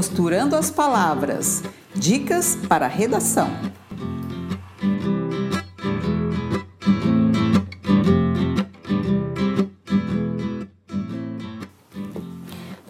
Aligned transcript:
Costurando 0.00 0.56
as 0.56 0.70
Palavras 0.70 1.62
Dicas 1.94 2.56
para 2.66 2.86
Redação. 2.86 3.50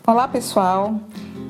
Olá, 0.06 0.28
pessoal. 0.28 1.00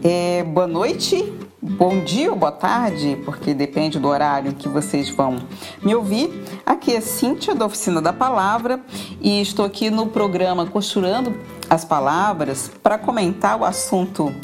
É, 0.02 0.42
boa 0.44 0.66
noite, 0.66 1.30
bom 1.60 2.02
dia 2.04 2.30
ou 2.30 2.38
boa 2.38 2.52
tarde, 2.52 3.18
porque 3.26 3.52
depende 3.52 3.98
do 3.98 4.08
horário 4.08 4.54
que 4.54 4.66
vocês 4.66 5.10
vão 5.10 5.36
me 5.82 5.94
ouvir. 5.94 6.42
Aqui 6.64 6.96
é 6.96 7.02
Cíntia 7.02 7.54
da 7.54 7.66
Oficina 7.66 8.00
da 8.00 8.14
Palavra 8.14 8.80
e 9.20 9.42
estou 9.42 9.66
aqui 9.66 9.90
no 9.90 10.06
programa 10.06 10.64
Costurando 10.64 11.38
as 11.68 11.84
Palavras 11.84 12.70
para 12.82 12.96
comentar 12.96 13.60
o 13.60 13.64
assunto 13.66 14.34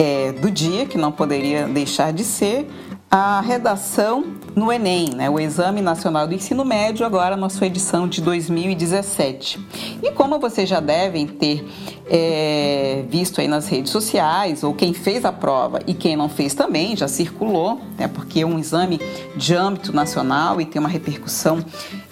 é, 0.00 0.32
do 0.32 0.50
dia, 0.50 0.86
que 0.86 0.96
não 0.96 1.12
poderia 1.12 1.68
deixar 1.68 2.10
de 2.10 2.24
ser 2.24 2.66
a 3.10 3.42
redação 3.42 4.24
no 4.56 4.72
Enem, 4.72 5.10
né, 5.14 5.28
o 5.28 5.38
Exame 5.38 5.82
Nacional 5.82 6.26
do 6.26 6.34
Ensino 6.34 6.64
Médio, 6.64 7.04
agora 7.04 7.36
na 7.36 7.50
sua 7.50 7.66
edição 7.66 8.08
de 8.08 8.22
2017. 8.22 9.60
E 10.02 10.10
como 10.12 10.38
vocês 10.38 10.66
já 10.66 10.80
devem 10.80 11.26
ter 11.26 11.68
é, 12.06 13.04
visto 13.10 13.42
aí 13.42 13.48
nas 13.48 13.68
redes 13.68 13.92
sociais, 13.92 14.64
ou 14.64 14.72
quem 14.72 14.94
fez 14.94 15.24
a 15.26 15.32
prova 15.32 15.80
e 15.86 15.92
quem 15.92 16.16
não 16.16 16.30
fez 16.30 16.54
também, 16.54 16.96
já 16.96 17.06
circulou, 17.06 17.78
né, 17.98 18.08
porque 18.08 18.40
é 18.40 18.46
um 18.46 18.58
exame 18.58 18.98
de 19.36 19.54
âmbito 19.54 19.94
nacional 19.94 20.60
e 20.62 20.64
tem 20.64 20.80
uma 20.80 20.88
repercussão 20.88 21.62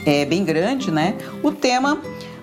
é, 0.04 0.26
bem 0.26 0.44
grande, 0.44 0.90
né? 0.90 1.14
O 1.42 1.52
tema 1.52 1.98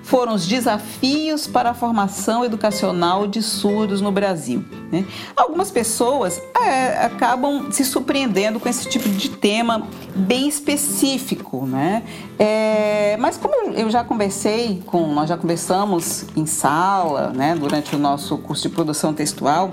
foram 0.06 0.36
os 0.36 0.46
desafios 0.46 1.48
para 1.48 1.72
a 1.72 1.74
formação 1.74 2.46
educacional 2.46 3.26
de 3.28 3.42
surdos 3.42 4.02
no 4.02 4.12
Brasil. 4.12 4.64
Né? 4.92 5.04
Algumas 5.36 5.72
pessoas 5.72 6.40
é, 6.56 7.06
acabam 7.06 7.72
se 7.72 7.84
surpreendendo 7.84 8.60
com 8.60 8.70
esse 8.70 8.88
tipo 8.88 9.10
de 9.10 9.30
tema 9.30 9.88
bem 10.16 10.48
específico, 10.48 11.66
né? 11.66 12.04
É, 12.38 13.18
mas 13.18 13.38
como 13.38 13.74
eu 13.74 13.90
já 13.90 14.04
conversei 14.04 14.84
com, 14.86 15.08
nós 15.14 15.28
já 15.28 15.38
conversamos 15.38 16.26
em 16.36 16.46
sala, 16.46 17.30
né, 17.30 17.56
durante 17.56 17.96
o 17.96 18.00
nosso 18.00 18.38
curso 18.38 18.68
de 18.68 18.76
produção 18.76 19.14
textual, 19.14 19.72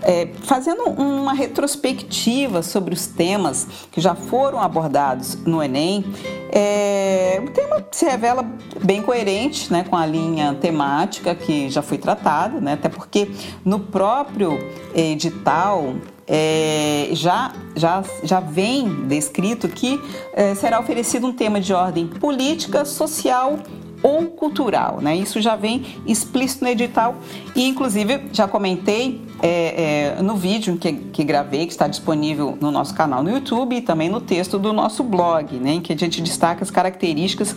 é, 0.00 0.28
fazendo 0.42 0.84
uma 0.84 1.32
retrospectiva 1.32 2.62
sobre 2.62 2.94
os 2.94 3.06
temas 3.06 3.66
que 3.90 4.00
já 4.00 4.14
foram 4.14 4.60
abordados 4.60 5.36
no 5.44 5.62
Enem, 5.62 6.04
é, 6.50 7.42
o 7.44 7.50
tema 7.50 7.84
se 7.90 8.04
revela 8.04 8.44
bem 8.82 9.02
coerente, 9.02 9.72
né, 9.74 9.82
com 9.82 9.96
a 9.96 10.06
linha 10.06 10.54
temática 10.54 11.34
que 11.34 11.68
já 11.68 11.82
foi 11.82 11.98
tratada, 11.98 12.60
né, 12.60 12.74
até 12.74 12.88
porque 12.88 13.28
no 13.64 13.80
próprio 13.80 14.56
edital 14.94 15.94
é, 16.28 17.08
já, 17.10 17.52
já, 17.74 18.04
já 18.22 18.38
vem 18.38 19.06
descrito 19.08 19.68
que 19.68 20.00
é, 20.32 20.54
será 20.54 20.78
oferecido 20.78 21.26
um 21.26 21.32
tema 21.32 21.60
de 21.60 21.74
ordem 21.74 22.06
política, 22.06 22.84
social 22.84 23.58
ou 24.04 24.26
cultural, 24.26 25.00
né? 25.00 25.16
Isso 25.16 25.40
já 25.40 25.56
vem 25.56 25.82
explícito 26.06 26.62
no 26.62 26.70
edital 26.70 27.16
e, 27.56 27.66
inclusive, 27.66 28.26
já 28.34 28.46
comentei 28.46 29.22
é, 29.42 30.16
é, 30.18 30.22
no 30.22 30.36
vídeo 30.36 30.76
que, 30.76 30.92
que 30.92 31.24
gravei, 31.24 31.64
que 31.64 31.72
está 31.72 31.88
disponível 31.88 32.58
no 32.60 32.70
nosso 32.70 32.94
canal 32.94 33.22
no 33.22 33.30
YouTube 33.30 33.76
e 33.76 33.80
também 33.80 34.10
no 34.10 34.20
texto 34.20 34.58
do 34.58 34.74
nosso 34.74 35.02
blog, 35.02 35.56
né? 35.56 35.72
Em 35.72 35.80
que 35.80 35.94
a 35.94 35.96
gente 35.96 36.20
destaca 36.20 36.62
as 36.62 36.70
características 36.70 37.56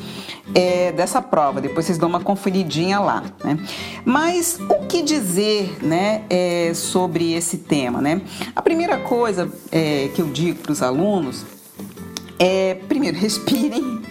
é, 0.56 0.94
dessa 0.94 1.22
prova. 1.22 1.60
Depois 1.60 1.86
vocês 1.86 1.98
dão 1.98 2.08
uma 2.08 2.22
conferidinha 2.22 2.98
lá, 3.02 3.26
né? 3.44 3.60
Mas 4.06 4.58
o 4.70 4.88
que 4.88 5.02
dizer, 5.02 5.84
né, 5.84 6.24
é, 6.30 6.72
sobre 6.74 7.34
esse 7.34 7.58
tema, 7.58 8.00
né? 8.00 8.22
A 8.56 8.62
primeira 8.62 9.00
coisa 9.00 9.52
é, 9.70 10.10
que 10.16 10.22
eu 10.22 10.28
digo 10.28 10.60
para 10.60 10.72
os 10.72 10.82
alunos 10.82 11.57
é, 12.40 12.76
primeiro, 12.88 13.18
respirem, 13.18 14.02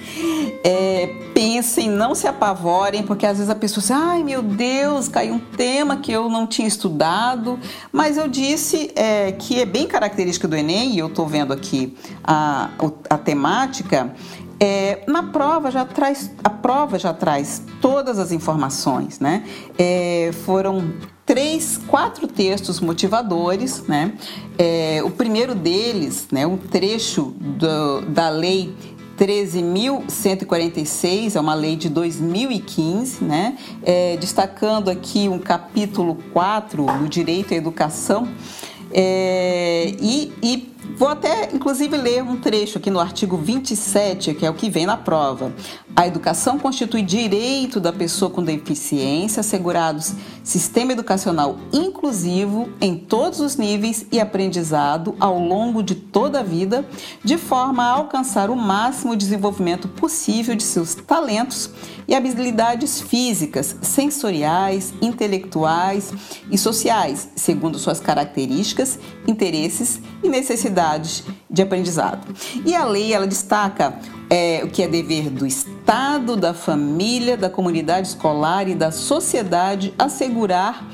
é, 0.64 1.06
pensem, 1.32 1.88
não 1.88 2.14
se 2.14 2.26
apavorem, 2.26 3.02
porque 3.02 3.26
às 3.26 3.38
vezes 3.38 3.50
a 3.50 3.54
pessoa 3.54 3.80
diz, 3.80 3.90
ai 3.90 4.24
meu 4.24 4.42
Deus, 4.42 5.08
caiu 5.08 5.34
um 5.34 5.38
tema 5.38 5.96
que 5.98 6.10
eu 6.10 6.28
não 6.28 6.46
tinha 6.46 6.66
estudado, 6.66 7.58
mas 7.92 8.16
eu 8.16 8.28
disse 8.28 8.90
é, 8.96 9.32
que 9.32 9.60
é 9.60 9.64
bem 9.64 9.86
característica 9.86 10.48
do 10.48 10.56
Enem, 10.56 10.94
e 10.94 10.98
eu 10.98 11.06
estou 11.06 11.26
vendo 11.26 11.52
aqui 11.52 11.96
a, 12.24 12.70
a 13.08 13.18
temática, 13.18 14.12
é, 14.58 15.04
na 15.06 15.22
prova 15.24 15.70
já 15.70 15.84
traz, 15.84 16.30
a 16.42 16.50
prova 16.50 16.98
já 16.98 17.12
traz 17.12 17.62
todas 17.80 18.18
as 18.18 18.32
informações, 18.32 19.20
né? 19.20 19.44
É, 19.78 20.30
foram 20.44 20.94
três, 21.36 21.78
quatro 21.86 22.26
textos 22.26 22.80
motivadores, 22.80 23.86
né? 23.86 24.14
É, 24.56 25.02
o 25.04 25.10
primeiro 25.10 25.54
deles, 25.54 26.26
né, 26.32 26.46
um 26.46 26.56
trecho 26.56 27.34
do, 27.38 28.00
da 28.08 28.30
lei 28.30 28.74
13.146, 29.18 31.36
é 31.36 31.40
uma 31.40 31.52
lei 31.52 31.76
de 31.76 31.90
2015, 31.90 33.22
né? 33.22 33.58
É, 33.82 34.16
destacando 34.16 34.88
aqui 34.88 35.28
um 35.28 35.38
capítulo 35.38 36.16
4 36.32 36.86
do 36.86 37.06
direito 37.06 37.52
à 37.52 37.56
educação. 37.58 38.26
É, 38.90 39.94
e, 40.00 40.32
e 40.42 40.74
Vou 40.96 41.08
até, 41.08 41.54
inclusive, 41.54 41.94
ler 41.94 42.22
um 42.22 42.38
trecho 42.38 42.78
aqui 42.78 42.88
no 42.88 42.98
artigo 42.98 43.36
27, 43.36 44.32
que 44.32 44.46
é 44.46 44.50
o 44.50 44.54
que 44.54 44.70
vem 44.70 44.86
na 44.86 44.96
prova. 44.96 45.52
A 45.94 46.06
educação 46.06 46.58
constitui 46.58 47.02
direito 47.02 47.78
da 47.78 47.92
pessoa 47.92 48.30
com 48.30 48.42
deficiência, 48.42 49.40
assegurados 49.40 50.14
sistema 50.42 50.92
educacional 50.92 51.58
inclusivo 51.72 52.68
em 52.80 52.96
todos 52.96 53.40
os 53.40 53.56
níveis 53.56 54.06
e 54.12 54.20
aprendizado 54.20 55.14
ao 55.18 55.38
longo 55.38 55.82
de 55.82 55.96
toda 55.96 56.40
a 56.40 56.42
vida, 56.42 56.88
de 57.22 57.36
forma 57.36 57.82
a 57.82 57.90
alcançar 57.90 58.48
o 58.48 58.56
máximo 58.56 59.16
desenvolvimento 59.16 59.88
possível 59.88 60.54
de 60.54 60.62
seus 60.62 60.94
talentos 60.94 61.68
e 62.06 62.14
habilidades 62.14 63.00
físicas, 63.00 63.76
sensoriais, 63.82 64.94
intelectuais 65.02 66.12
e 66.50 66.56
sociais, 66.56 67.28
segundo 67.34 67.78
suas 67.78 67.98
características, 67.98 68.98
interesses 69.26 70.00
e 70.22 70.28
necessidades 70.28 71.24
de 71.48 71.62
aprendizado. 71.62 72.26
E 72.64 72.74
a 72.74 72.84
lei 72.84 73.12
ela 73.12 73.26
destaca 73.26 73.98
é, 74.28 74.62
o 74.64 74.68
que 74.68 74.82
é 74.82 74.88
dever 74.88 75.30
do 75.30 75.46
Estado, 75.46 76.36
da 76.36 76.52
família, 76.52 77.36
da 77.36 77.50
comunidade 77.50 78.08
escolar 78.08 78.68
e 78.68 78.74
da 78.74 78.90
sociedade 78.90 79.94
assegurar 79.98 80.86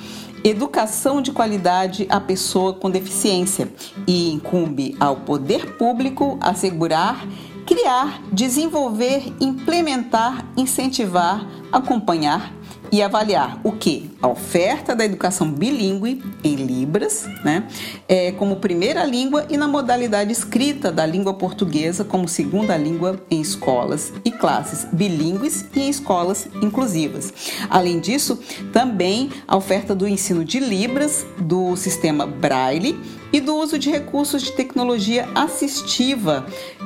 educação 0.44 1.22
de 1.22 1.30
qualidade 1.30 2.06
à 2.10 2.20
pessoa 2.20 2.74
com 2.74 2.90
deficiência 2.90 3.72
e 4.06 4.32
incumbe 4.32 4.96
ao 4.98 5.16
poder 5.16 5.76
público 5.76 6.36
assegurar 6.40 7.24
criar, 7.64 8.20
desenvolver, 8.32 9.32
implementar, 9.40 10.44
incentivar, 10.56 11.46
acompanhar 11.70 12.52
e 12.92 13.02
avaliar 13.02 13.58
o 13.64 13.72
que? 13.72 14.10
A 14.20 14.28
oferta 14.28 14.94
da 14.94 15.02
educação 15.02 15.50
bilíngue 15.50 16.22
em 16.44 16.56
Libras, 16.56 17.26
né, 17.42 17.66
é, 18.06 18.32
como 18.32 18.56
primeira 18.56 19.02
língua 19.04 19.46
e 19.48 19.56
na 19.56 19.66
modalidade 19.66 20.30
escrita 20.30 20.92
da 20.92 21.06
língua 21.06 21.32
portuguesa 21.32 22.04
como 22.04 22.28
segunda 22.28 22.76
língua 22.76 23.18
em 23.30 23.40
escolas 23.40 24.12
e 24.22 24.30
classes 24.30 24.86
bilíngues 24.92 25.64
e 25.74 25.80
em 25.80 25.88
escolas 25.88 26.46
inclusivas. 26.60 27.32
Além 27.70 27.98
disso, 27.98 28.38
também 28.72 29.30
a 29.48 29.56
oferta 29.56 29.94
do 29.94 30.06
ensino 30.06 30.44
de 30.44 30.60
Libras, 30.60 31.24
do 31.38 31.74
sistema 31.76 32.26
Braille 32.26 33.00
e 33.32 33.40
do 33.40 33.56
uso 33.56 33.78
de 33.78 33.90
recursos 33.90 34.42
de 34.42 34.52
tecnologia 34.52 35.26
assistiva 35.34 36.44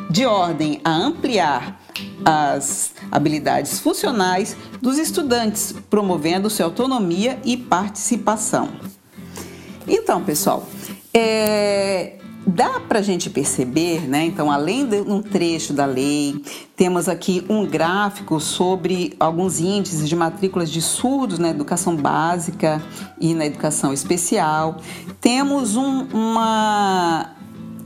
de 0.09 0.25
ordem 0.25 0.81
a 0.85 0.93
ampliar 0.93 1.86
as 2.25 2.93
habilidades 3.11 3.79
funcionais 3.79 4.57
dos 4.81 4.99
estudantes, 4.99 5.75
promovendo 5.89 6.51
sua 6.51 6.67
autonomia 6.67 7.39
e 7.45 7.57
participação. 7.57 8.71
Então, 9.87 10.23
pessoal, 10.25 10.67
é, 11.15 12.19
dá 12.47 12.81
para 12.81 13.01
a 13.01 13.03
gente 13.03 13.31
perceber, 13.31 14.09
né? 14.09 14.25
Então, 14.25 14.51
além 14.51 14.87
de 14.87 15.01
um 15.01 15.21
trecho 15.21 15.73
da 15.73 15.85
lei, 15.85 16.43
temos 16.77 17.09
aqui 17.09 17.45
um 17.49 17.67
gráfico 17.67 18.39
sobre 18.39 19.15
alguns 19.19 19.59
índices 19.61 20.09
de 20.09 20.15
matrículas 20.15 20.71
de 20.71 20.81
surdos 20.81 21.39
na 21.39 21.51
educação 21.51 21.97
básica 21.97 22.83
e 23.21 23.35
na 23.35 23.47
educação 23.47 23.93
especial. 23.93 24.79
Temos 25.21 25.77
um, 25.77 26.07
uma 26.13 27.36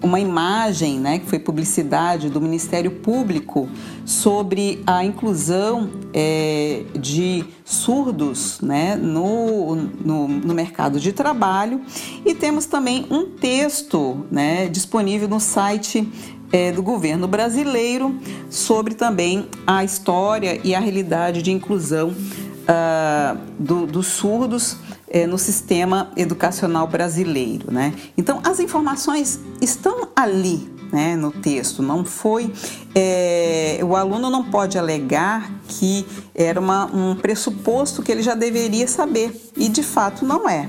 uma 0.02 0.18
imagem, 0.18 0.98
né, 0.98 1.18
que 1.18 1.26
foi 1.26 1.38
publicidade 1.38 2.30
do 2.30 2.40
Ministério 2.40 2.90
Público 2.90 3.68
sobre 4.04 4.82
a 4.86 5.04
inclusão 5.04 5.90
é, 6.14 6.84
de 6.98 7.44
surdos 7.64 8.60
né, 8.60 8.96
no, 8.96 9.76
no, 9.76 10.28
no, 10.28 10.54
mercado 10.54 10.98
de 10.98 11.12
trabalho. 11.12 11.82
E 12.24 12.34
temos 12.34 12.66
também 12.66 13.06
um 13.10 13.26
texto 13.26 14.24
né, 14.30 14.68
disponível 14.68 15.28
no 15.28 15.38
site 15.38 16.08
é, 16.52 16.72
do 16.72 16.82
governo 16.82 17.28
brasileiro 17.28 18.18
sobre 18.48 18.94
também 18.94 19.48
a 19.66 19.84
história 19.84 20.60
e 20.64 20.74
a 20.74 20.80
realidade 20.80 21.42
de 21.42 21.52
inclusão 21.52 22.08
uh, 22.08 23.38
do, 23.58 23.86
dos 23.86 24.06
surdos 24.06 24.76
é, 25.10 25.26
no 25.26 25.36
sistema 25.36 26.12
educacional 26.16 26.86
brasileiro. 26.86 27.70
Né? 27.70 27.92
Então, 28.16 28.40
as 28.44 28.60
informações 28.60 29.40
estão 29.60 30.08
ali 30.14 30.70
né, 30.92 31.16
no 31.16 31.30
texto. 31.30 31.82
Não 31.82 32.04
foi. 32.04 32.52
É, 32.94 33.80
o 33.82 33.96
aluno 33.96 34.30
não 34.30 34.44
pode 34.44 34.78
alegar 34.78 35.50
que 35.68 36.06
era 36.34 36.58
uma, 36.58 36.86
um 36.86 37.14
pressuposto 37.14 38.02
que 38.02 38.10
ele 38.10 38.22
já 38.22 38.34
deveria 38.34 38.88
saber, 38.88 39.50
e 39.56 39.68
de 39.68 39.82
fato 39.82 40.24
não 40.24 40.48
é. 40.48 40.68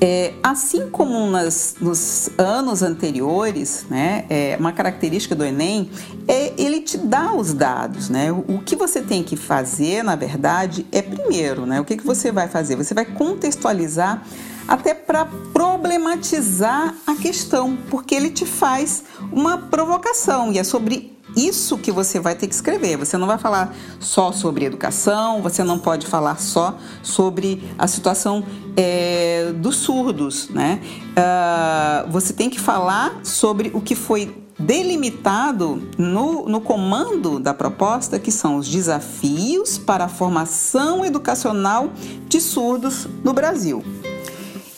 É, 0.00 0.34
assim 0.42 0.90
como 0.90 1.30
nas, 1.30 1.76
nos 1.80 2.28
anos 2.36 2.82
anteriores, 2.82 3.86
né, 3.88 4.24
é, 4.28 4.56
uma 4.58 4.72
característica 4.72 5.34
do 5.34 5.44
Enem 5.44 5.88
é 6.26 6.52
ele 6.58 6.80
te 6.80 6.98
dá 6.98 7.32
os 7.32 7.54
dados. 7.54 8.08
Né? 8.08 8.32
O, 8.32 8.56
o 8.56 8.58
que 8.58 8.74
você 8.74 9.00
tem 9.00 9.22
que 9.22 9.36
fazer, 9.36 10.02
na 10.02 10.16
verdade, 10.16 10.84
é 10.90 11.00
primeiro, 11.00 11.64
né, 11.64 11.80
o 11.80 11.84
que, 11.84 11.96
que 11.96 12.04
você 12.04 12.32
vai 12.32 12.48
fazer? 12.48 12.76
Você 12.76 12.92
vai 12.92 13.04
contextualizar 13.04 14.22
até 14.66 14.94
para 14.94 15.26
problematizar 15.52 16.94
a 17.06 17.14
questão, 17.14 17.76
porque 17.90 18.14
ele 18.14 18.30
te 18.30 18.46
faz 18.46 19.04
uma 19.30 19.58
provocação 19.58 20.50
e 20.52 20.58
é 20.58 20.64
sobre 20.64 21.13
isso 21.36 21.78
que 21.78 21.90
você 21.90 22.20
vai 22.20 22.34
ter 22.34 22.46
que 22.46 22.54
escrever. 22.54 22.96
Você 22.96 23.16
não 23.16 23.26
vai 23.26 23.38
falar 23.38 23.74
só 24.00 24.32
sobre 24.32 24.64
educação, 24.64 25.42
você 25.42 25.64
não 25.64 25.78
pode 25.78 26.06
falar 26.06 26.38
só 26.38 26.76
sobre 27.02 27.62
a 27.78 27.86
situação 27.86 28.44
é, 28.76 29.52
dos 29.56 29.76
surdos, 29.76 30.48
né? 30.48 30.80
Uh, 31.10 32.10
você 32.10 32.32
tem 32.32 32.50
que 32.50 32.60
falar 32.60 33.20
sobre 33.22 33.70
o 33.74 33.80
que 33.80 33.94
foi 33.94 34.44
delimitado 34.58 35.82
no, 35.98 36.48
no 36.48 36.60
comando 36.60 37.40
da 37.40 37.52
proposta, 37.52 38.18
que 38.18 38.30
são 38.30 38.56
os 38.56 38.68
desafios 38.68 39.78
para 39.78 40.04
a 40.04 40.08
formação 40.08 41.04
educacional 41.04 41.90
de 42.28 42.40
surdos 42.40 43.08
no 43.22 43.32
Brasil. 43.32 43.82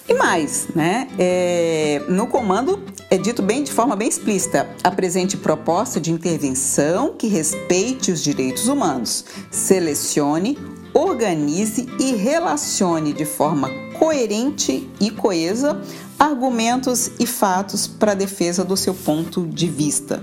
E 0.09 0.15
mais, 0.15 0.69
né? 0.75 1.09
É, 1.19 2.01
no 2.09 2.29
comando 2.29 2.81
é 3.11 3.19
dito 3.19 3.43
bem 3.43 3.65
de 3.65 3.73
forma 3.73 3.97
bem 3.97 4.09
explícita: 4.09 4.69
apresente 4.85 5.37
proposta 5.37 6.01
de 6.01 6.13
intervenção 6.13 7.15
que 7.15 7.27
respeite 7.27 8.13
os 8.13 8.23
direitos 8.23 8.69
humanos, 8.69 9.25
selecione, 9.51 10.57
organize 10.95 11.89
e 11.99 12.15
relacione 12.15 13.13
de 13.13 13.25
forma 13.25 13.69
coerente 13.99 14.89
e 15.01 15.11
coesa 15.11 15.81
argumentos 16.19 17.11
e 17.19 17.27
fatos 17.27 17.87
para 17.87 18.15
defesa 18.15 18.65
do 18.65 18.77
seu 18.77 18.95
ponto 18.95 19.47
de 19.47 19.69
vista. 19.69 20.23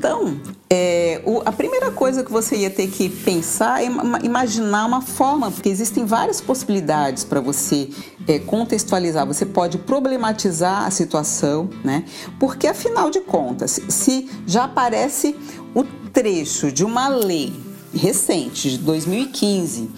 Então, 0.00 0.40
é, 0.70 1.20
o, 1.26 1.42
a 1.44 1.52
primeira 1.52 1.90
coisa 1.90 2.24
que 2.24 2.32
você 2.32 2.56
ia 2.56 2.70
ter 2.70 2.88
que 2.88 3.10
pensar 3.10 3.84
é 3.84 3.86
imaginar 4.24 4.86
uma 4.86 5.02
forma, 5.02 5.50
porque 5.50 5.68
existem 5.68 6.06
várias 6.06 6.40
possibilidades 6.40 7.22
para 7.22 7.38
você 7.38 7.90
é, 8.26 8.38
contextualizar. 8.38 9.26
Você 9.26 9.44
pode 9.44 9.76
problematizar 9.76 10.86
a 10.86 10.90
situação, 10.90 11.68
né? 11.84 12.06
Porque 12.38 12.66
afinal 12.66 13.10
de 13.10 13.20
contas, 13.20 13.78
se 13.90 14.26
já 14.46 14.64
aparece 14.64 15.36
o 15.74 15.84
trecho 16.14 16.72
de 16.72 16.82
uma 16.82 17.06
lei 17.06 17.52
recente, 17.92 18.70
de 18.70 18.78
2015, 18.78 19.90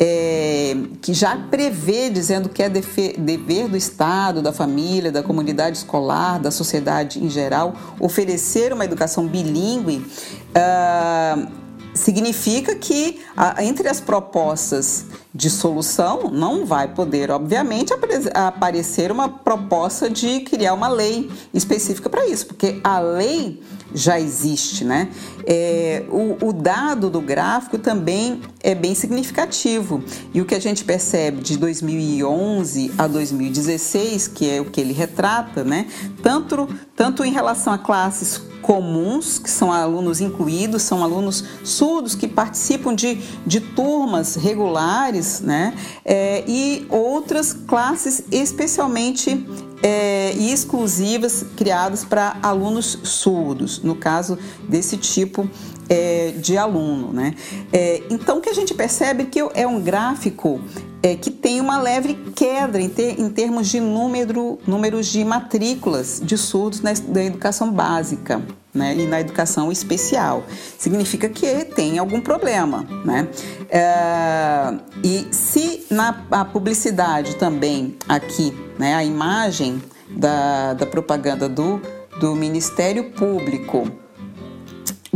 é, 0.00 0.76
que 1.02 1.12
já 1.12 1.36
prevê, 1.50 2.08
dizendo 2.08 2.48
que 2.48 2.62
é 2.62 2.68
dever 2.68 3.68
do 3.68 3.76
Estado, 3.76 4.40
da 4.40 4.52
família, 4.52 5.10
da 5.10 5.22
comunidade 5.22 5.78
escolar, 5.78 6.38
da 6.38 6.50
sociedade 6.50 7.22
em 7.22 7.28
geral, 7.28 7.74
oferecer 7.98 8.72
uma 8.72 8.84
educação 8.84 9.26
bilíngue, 9.26 9.96
uh, 9.96 11.57
significa 11.98 12.74
que 12.74 13.20
entre 13.60 13.88
as 13.88 14.00
propostas 14.00 15.04
de 15.34 15.50
solução 15.50 16.30
não 16.30 16.64
vai 16.64 16.88
poder, 16.88 17.30
obviamente, 17.30 17.92
aparecer 18.34 19.12
uma 19.12 19.28
proposta 19.28 20.08
de 20.08 20.40
criar 20.40 20.74
uma 20.74 20.88
lei 20.88 21.30
específica 21.52 22.08
para 22.08 22.26
isso, 22.26 22.46
porque 22.46 22.80
a 22.82 22.98
lei 22.98 23.60
já 23.94 24.18
existe, 24.18 24.84
né? 24.84 25.08
É, 25.46 26.04
o, 26.10 26.48
o, 26.48 26.52
dado 26.52 27.08
do 27.08 27.20
gráfico 27.20 27.78
também 27.78 28.40
é 28.62 28.74
bem 28.74 28.94
significativo 28.94 30.02
e 30.34 30.40
o 30.40 30.44
que 30.44 30.54
a 30.54 30.60
gente 30.60 30.84
percebe 30.84 31.40
de 31.40 31.56
2011 31.56 32.92
a 32.98 33.06
2016, 33.06 34.28
que 34.28 34.50
é 34.50 34.60
o 34.60 34.66
que 34.66 34.80
ele 34.80 34.92
retrata, 34.92 35.64
né? 35.64 35.86
Tanto, 36.22 36.68
tanto 36.94 37.24
em 37.24 37.32
relação 37.32 37.72
a 37.72 37.78
classes 37.78 38.47
comuns, 38.62 39.38
que 39.38 39.50
são 39.50 39.72
alunos 39.72 40.20
incluídos, 40.20 40.82
são 40.82 41.02
alunos 41.02 41.44
surdos 41.64 42.14
que 42.14 42.26
participam 42.26 42.94
de, 42.94 43.20
de 43.46 43.60
turmas 43.60 44.34
regulares, 44.34 45.40
né? 45.40 45.74
É, 46.04 46.44
e 46.46 46.86
outras 46.90 47.52
classes 47.52 48.24
especialmente 48.30 49.46
é, 49.82 50.32
e 50.36 50.52
exclusivas 50.52 51.44
criadas 51.56 52.04
para 52.04 52.36
alunos 52.42 52.98
surdos, 53.04 53.82
no 53.82 53.94
caso 53.94 54.38
desse 54.68 54.96
tipo 54.96 55.48
é, 55.88 56.32
de 56.36 56.56
aluno. 56.56 57.12
Né? 57.12 57.34
É, 57.72 58.02
então, 58.10 58.38
o 58.38 58.40
que 58.40 58.50
a 58.50 58.54
gente 58.54 58.74
percebe 58.74 59.22
é 59.22 59.26
que 59.26 59.40
é 59.54 59.66
um 59.66 59.80
gráfico 59.80 60.60
é, 61.02 61.14
que 61.16 61.30
tem 61.30 61.60
uma 61.60 61.80
leve 61.80 62.14
queda 62.34 62.80
em, 62.80 62.88
ter, 62.88 63.20
em 63.20 63.28
termos 63.30 63.68
de 63.68 63.80
número, 63.80 64.58
números 64.66 65.06
de 65.06 65.24
matrículas 65.24 66.20
de 66.22 66.36
surdos 66.36 66.80
na, 66.80 66.92
na 67.08 67.24
educação 67.24 67.72
básica. 67.72 68.42
Né, 68.74 68.94
e 68.94 69.06
na 69.06 69.18
educação 69.18 69.72
especial. 69.72 70.44
Significa 70.78 71.28
que 71.28 71.64
tem 71.64 71.98
algum 71.98 72.20
problema. 72.20 72.86
Né? 73.04 73.26
É, 73.70 74.74
e 75.02 75.26
se 75.32 75.86
na 75.90 76.12
publicidade 76.44 77.34
também, 77.36 77.96
aqui, 78.06 78.54
né, 78.78 78.94
a 78.94 79.02
imagem 79.02 79.82
da, 80.10 80.74
da 80.74 80.86
propaganda 80.86 81.48
do, 81.48 81.80
do 82.20 82.36
Ministério 82.36 83.10
Público 83.12 83.90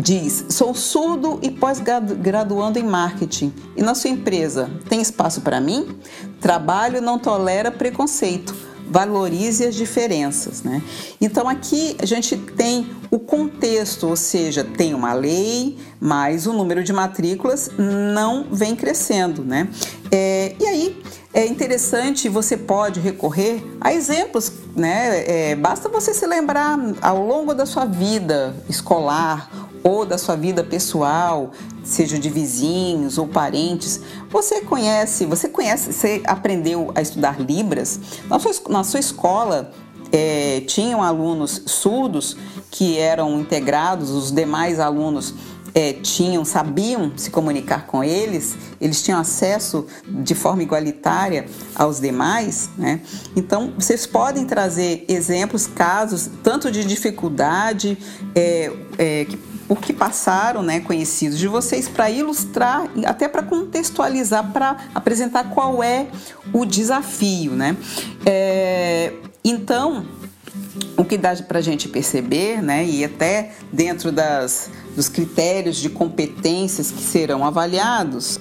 diz: 0.02 0.46
Sou 0.50 0.74
surdo 0.74 1.38
e 1.40 1.50
pós-graduando 1.50 2.78
em 2.78 2.82
marketing. 2.82 3.52
E 3.76 3.82
na 3.82 3.94
sua 3.94 4.10
empresa, 4.10 4.68
tem 4.88 5.00
espaço 5.00 5.40
para 5.40 5.60
mim? 5.60 5.96
Trabalho 6.40 7.00
não 7.00 7.18
tolera 7.18 7.70
preconceito. 7.70 8.72
Valorize 8.84 9.64
as 9.64 9.74
diferenças, 9.74 10.62
né? 10.62 10.82
Então 11.18 11.48
aqui 11.48 11.96
a 11.98 12.04
gente 12.04 12.36
tem 12.36 12.90
o 13.10 13.18
contexto, 13.18 14.08
ou 14.08 14.16
seja, 14.16 14.64
tem 14.64 14.92
uma 14.92 15.14
lei, 15.14 15.78
mas 15.98 16.46
o 16.46 16.52
número 16.52 16.82
de 16.82 16.92
matrículas 16.92 17.70
não 17.78 18.48
vem 18.50 18.76
crescendo, 18.76 19.42
né? 19.44 19.68
É, 20.10 20.54
e 20.60 20.66
aí 20.66 21.02
é 21.32 21.46
interessante, 21.46 22.28
você 22.28 22.56
pode 22.56 23.00
recorrer 23.00 23.64
a 23.80 23.94
exemplos, 23.94 24.52
né? 24.76 25.24
É, 25.26 25.56
basta 25.56 25.88
você 25.88 26.12
se 26.12 26.26
lembrar 26.26 26.78
ao 27.00 27.24
longo 27.24 27.54
da 27.54 27.64
sua 27.64 27.86
vida 27.86 28.54
escolar 28.68 29.61
ou 29.82 30.06
da 30.06 30.16
sua 30.16 30.36
vida 30.36 30.62
pessoal, 30.62 31.50
seja 31.82 32.18
de 32.18 32.30
vizinhos 32.30 33.18
ou 33.18 33.26
parentes, 33.26 34.00
você 34.30 34.60
conhece, 34.60 35.26
você 35.26 35.48
conhece, 35.48 35.92
você 35.92 36.22
aprendeu 36.24 36.92
a 36.94 37.02
estudar 37.02 37.40
Libras? 37.40 37.98
Na 38.28 38.38
sua, 38.38 38.52
na 38.68 38.84
sua 38.84 39.00
escola 39.00 39.72
é, 40.12 40.60
tinham 40.66 41.02
alunos 41.02 41.62
surdos 41.66 42.36
que 42.70 42.98
eram 42.98 43.40
integrados, 43.40 44.10
os 44.10 44.30
demais 44.30 44.78
alunos 44.78 45.34
é, 45.74 45.94
tinham, 45.94 46.44
sabiam 46.44 47.12
se 47.16 47.30
comunicar 47.30 47.86
com 47.86 48.04
eles, 48.04 48.56
eles 48.80 49.02
tinham 49.02 49.18
acesso 49.18 49.86
de 50.06 50.34
forma 50.34 50.62
igualitária 50.62 51.46
aos 51.74 51.98
demais, 51.98 52.68
né? 52.76 53.00
Então, 53.34 53.72
vocês 53.78 54.06
podem 54.06 54.44
trazer 54.44 55.04
exemplos, 55.08 55.66
casos, 55.66 56.28
tanto 56.42 56.70
de 56.70 56.84
dificuldade, 56.84 57.96
é, 58.34 58.70
é, 58.98 59.24
que 59.24 59.51
por 59.72 59.80
que 59.80 59.94
passaram, 59.94 60.62
né, 60.62 60.80
conhecidos 60.80 61.38
de 61.38 61.48
vocês, 61.48 61.88
para 61.88 62.10
ilustrar, 62.10 62.90
até 63.06 63.26
para 63.26 63.42
contextualizar, 63.42 64.52
para 64.52 64.76
apresentar 64.94 65.44
qual 65.44 65.82
é 65.82 66.08
o 66.52 66.66
desafio, 66.66 67.52
né? 67.52 67.74
É, 68.26 69.14
então, 69.42 70.04
o 70.94 71.06
que 71.06 71.16
dá 71.16 71.34
para 71.36 71.58
a 71.58 71.62
gente 71.62 71.88
perceber, 71.88 72.60
né, 72.60 72.84
e 72.84 73.02
até 73.02 73.52
dentro 73.72 74.12
das, 74.12 74.68
dos 74.94 75.08
critérios 75.08 75.78
de 75.78 75.88
competências 75.88 76.90
que 76.90 77.02
serão 77.02 77.42
avaliados, 77.42 78.38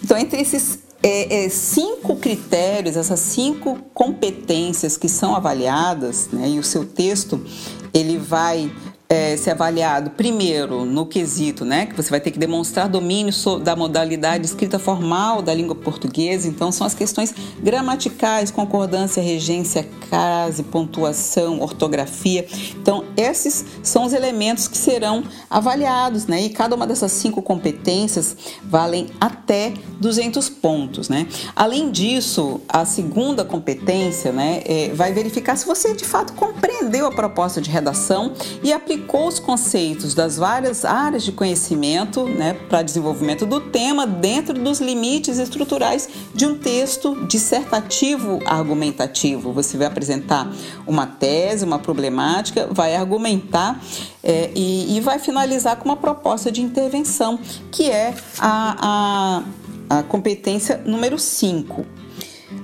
então, 0.00 0.16
entre 0.16 0.40
esses 0.40 0.78
é, 1.02 1.46
é, 1.46 1.48
cinco 1.48 2.14
critérios, 2.14 2.96
essas 2.96 3.18
cinco 3.18 3.76
competências 3.92 4.96
que 4.96 5.08
são 5.08 5.34
avaliadas, 5.34 6.28
né, 6.32 6.48
e 6.48 6.60
o 6.60 6.62
seu 6.62 6.84
texto 6.84 7.44
ele 7.92 8.18
vai 8.18 8.70
é, 9.10 9.36
ser 9.36 9.50
avaliado 9.50 10.10
primeiro 10.10 10.84
no 10.84 11.04
quesito, 11.04 11.64
né, 11.64 11.86
que 11.86 11.96
você 11.96 12.08
vai 12.08 12.20
ter 12.20 12.30
que 12.30 12.38
demonstrar 12.38 12.88
domínio 12.88 13.32
da 13.60 13.74
modalidade 13.74 14.46
escrita 14.46 14.78
formal 14.78 15.42
da 15.42 15.52
língua 15.52 15.74
portuguesa. 15.74 16.46
Então, 16.46 16.70
são 16.70 16.86
as 16.86 16.94
questões 16.94 17.34
gramaticais, 17.60 18.52
concordância, 18.52 19.20
regência, 19.20 19.88
crase, 20.08 20.62
pontuação, 20.62 21.60
ortografia. 21.60 22.46
Então, 22.80 23.04
esses 23.16 23.64
são 23.82 24.04
os 24.04 24.12
elementos 24.12 24.68
que 24.68 24.78
serão 24.78 25.24
avaliados, 25.48 26.28
né? 26.28 26.42
E 26.42 26.50
cada 26.50 26.76
uma 26.76 26.86
dessas 26.86 27.10
cinco 27.10 27.42
competências 27.42 28.36
valem 28.62 29.08
até 29.20 29.74
200 29.98 30.48
pontos, 30.48 31.08
né? 31.08 31.26
Além 31.56 31.90
disso, 31.90 32.60
a 32.68 32.84
segunda 32.84 33.44
competência, 33.44 34.30
né, 34.30 34.62
é, 34.64 34.90
vai 34.94 35.12
verificar 35.12 35.56
se 35.56 35.66
você 35.66 35.94
de 35.94 36.04
fato 36.04 36.32
compreendeu 36.34 37.06
a 37.06 37.10
proposta 37.10 37.60
de 37.60 37.70
redação 37.70 38.32
e 38.62 38.72
aplicou 38.72 38.99
os 39.08 39.38
conceitos 39.38 40.14
das 40.14 40.36
várias 40.36 40.84
áreas 40.84 41.22
de 41.22 41.32
conhecimento, 41.32 42.24
né, 42.24 42.54
para 42.68 42.82
desenvolvimento 42.82 43.46
do 43.46 43.60
tema 43.60 44.06
dentro 44.06 44.54
dos 44.54 44.80
limites 44.80 45.38
estruturais 45.38 46.08
de 46.34 46.46
um 46.46 46.58
texto 46.58 47.26
dissertativo 47.26 48.40
argumentativo. 48.44 49.52
Você 49.52 49.76
vai 49.76 49.86
apresentar 49.86 50.50
uma 50.86 51.06
tese, 51.06 51.64
uma 51.64 51.78
problemática, 51.78 52.68
vai 52.70 52.96
argumentar 52.96 53.80
é, 54.22 54.50
e, 54.54 54.96
e, 54.96 55.00
vai 55.00 55.18
finalizar 55.18 55.76
com 55.76 55.86
uma 55.86 55.96
proposta 55.96 56.50
de 56.52 56.60
intervenção, 56.60 57.38
que 57.70 57.90
é 57.90 58.14
a, 58.38 59.42
a, 59.88 59.98
a 59.98 60.02
competência 60.02 60.82
número 60.84 61.18
5. 61.18 61.99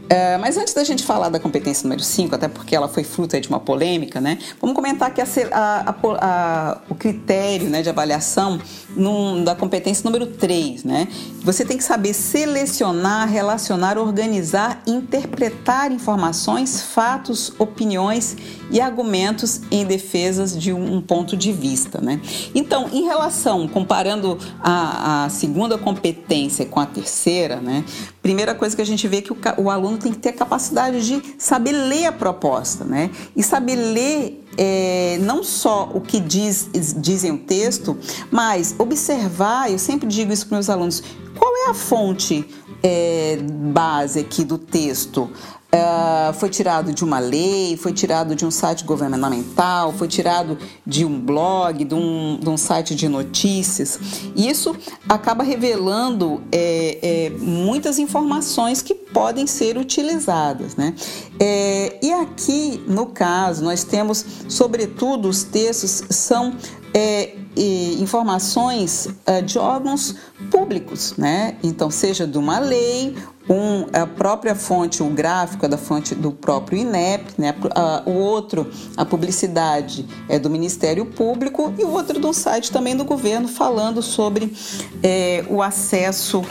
É, 0.08 0.38
mas 0.38 0.56
antes 0.56 0.72
da 0.72 0.84
gente 0.84 1.04
falar 1.04 1.28
da 1.28 1.40
competência 1.40 1.82
número 1.84 2.02
5, 2.02 2.34
até 2.34 2.46
porque 2.46 2.76
ela 2.76 2.88
foi 2.88 3.02
fruto 3.02 3.38
de 3.40 3.48
uma 3.48 3.58
polêmica, 3.58 4.20
né? 4.20 4.38
Vamos 4.60 4.76
comentar 4.76 5.12
que 5.12 5.20
a, 5.20 5.26
a, 5.52 5.94
a, 6.20 6.78
o 6.88 6.94
critério 6.94 7.68
né, 7.68 7.82
de 7.82 7.88
avaliação 7.88 8.60
num, 8.96 9.42
da 9.42 9.54
competência 9.54 10.04
número 10.04 10.26
3, 10.26 10.84
né? 10.84 11.08
Você 11.42 11.64
tem 11.64 11.76
que 11.76 11.84
saber 11.84 12.14
selecionar, 12.14 13.28
relacionar, 13.28 13.98
organizar, 13.98 14.80
interpretar 14.86 15.90
informações, 15.90 16.82
fatos, 16.82 17.52
opiniões 17.58 18.36
e 18.70 18.80
argumentos 18.80 19.62
em 19.70 19.84
defesas 19.84 20.56
de 20.56 20.72
um, 20.72 21.00
ponto 21.00 21.36
de 21.36 21.52
vista, 21.52 22.00
né? 22.00 22.20
Então, 22.54 22.88
em 22.92 23.04
relação, 23.04 23.66
comparando 23.66 24.38
a, 24.60 25.24
a 25.24 25.28
segunda 25.28 25.78
competência 25.78 26.66
com 26.66 26.80
a 26.80 26.86
terceira, 26.86 27.56
né? 27.56 27.84
Primeira 28.22 28.54
coisa 28.54 28.74
que 28.74 28.82
a 28.82 28.86
gente 28.86 29.06
vê 29.08 29.18
é 29.18 29.22
que 29.22 29.32
o, 29.32 29.36
o 29.58 29.70
aluno 29.70 29.86
aluno 29.86 29.98
tem 29.98 30.12
que 30.12 30.18
ter 30.18 30.30
a 30.30 30.32
capacidade 30.32 31.06
de 31.06 31.34
saber 31.38 31.72
ler 31.72 32.06
a 32.06 32.12
proposta, 32.12 32.84
né? 32.84 33.10
E 33.34 33.42
saber 33.42 33.76
ler 33.76 34.44
é, 34.56 35.18
não 35.22 35.42
só 35.42 35.90
o 35.94 36.00
que 36.00 36.20
diz, 36.20 36.68
dizem 36.96 37.32
o 37.32 37.38
texto, 37.38 37.96
mas 38.30 38.74
observar, 38.78 39.70
eu 39.70 39.78
sempre 39.78 40.06
digo 40.08 40.32
isso 40.32 40.46
para 40.46 40.56
meus 40.56 40.70
alunos, 40.70 41.02
qual 41.38 41.56
é 41.66 41.70
a 41.70 41.74
fonte 41.74 42.46
é, 42.82 43.38
base 43.72 44.20
aqui 44.20 44.44
do 44.44 44.58
texto? 44.58 45.30
Uh, 45.66 46.32
foi 46.34 46.48
tirado 46.48 46.92
de 46.92 47.04
uma 47.04 47.18
lei, 47.18 47.76
foi 47.76 47.92
tirado 47.92 48.36
de 48.36 48.46
um 48.46 48.50
site 48.50 48.84
governamental, 48.84 49.92
foi 49.92 50.06
tirado 50.06 50.56
de 50.86 51.04
um 51.04 51.20
blog, 51.20 51.84
de 51.84 51.94
um, 51.94 52.38
de 52.40 52.48
um 52.48 52.56
site 52.56 52.94
de 52.94 53.08
notícias. 53.08 53.98
Isso 54.34 54.76
acaba 55.08 55.42
revelando 55.42 56.40
é, 56.52 56.98
é, 57.02 57.30
muitas 57.30 57.98
informações 57.98 58.80
que 58.80 58.94
podem 58.94 59.46
ser 59.46 59.76
utilizadas. 59.76 60.76
Né? 60.76 60.94
É, 61.38 61.98
e 62.00 62.12
aqui, 62.12 62.82
no 62.86 63.06
caso, 63.06 63.64
nós 63.64 63.82
temos, 63.82 64.24
sobretudo, 64.48 65.28
os 65.28 65.42
textos 65.42 66.04
são 66.10 66.54
é, 66.94 67.34
informações 67.56 69.08
é, 69.24 69.40
de 69.40 69.58
órgãos 69.58 70.14
públicos, 70.50 71.14
né? 71.16 71.56
Então, 71.62 71.90
seja 71.90 72.26
de 72.26 72.36
uma 72.36 72.58
lei 72.58 73.16
um, 73.48 73.86
a 73.92 74.06
própria 74.06 74.54
fonte, 74.54 75.02
o 75.02 75.08
gráfico 75.08 75.64
é 75.64 75.68
da 75.68 75.78
fonte 75.78 76.14
do 76.14 76.32
próprio 76.32 76.78
INEP, 76.78 77.34
né? 77.38 77.54
o 78.04 78.10
outro, 78.10 78.68
a 78.96 79.04
publicidade 79.04 80.06
é 80.28 80.38
do 80.38 80.50
Ministério 80.50 81.06
Público 81.06 81.72
e 81.78 81.84
o 81.84 81.90
outro 81.90 82.18
do 82.18 82.32
site 82.32 82.72
também 82.72 82.96
do 82.96 83.04
governo 83.04 83.46
falando 83.46 84.02
sobre 84.02 84.52
é, 85.02 85.44
o 85.48 85.62
acesso 85.62 86.42